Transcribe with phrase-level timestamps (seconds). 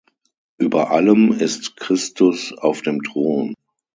[0.57, 3.53] Über allem ist Christus auf dem Thron.